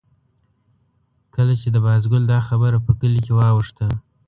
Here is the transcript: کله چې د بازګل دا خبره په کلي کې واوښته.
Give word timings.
کله 1.35 1.53
چې 1.61 1.67
د 1.71 1.77
بازګل 1.85 2.23
دا 2.33 2.39
خبره 2.47 2.77
په 2.85 2.91
کلي 2.99 3.19
کې 3.25 3.33
واوښته. 3.35 3.87